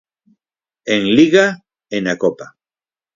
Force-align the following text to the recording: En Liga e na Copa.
En 0.95 1.01
Liga 1.17 1.45
e 1.95 1.97
na 2.05 2.13
Copa. 2.23 2.47